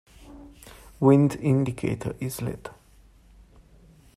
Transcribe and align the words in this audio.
Wind 0.99 1.35
indicator 1.35 2.15
is 2.19 2.41
lit. 2.41 2.71